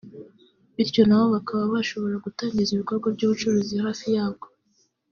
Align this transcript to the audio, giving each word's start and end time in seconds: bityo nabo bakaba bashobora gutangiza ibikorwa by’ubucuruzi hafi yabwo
bityo 0.75 1.01
nabo 1.07 1.27
bakaba 1.35 1.63
bashobora 1.75 2.15
gutangiza 2.25 2.71
ibikorwa 2.73 3.07
by’ubucuruzi 3.15 3.75
hafi 3.85 4.05
yabwo 4.15 4.47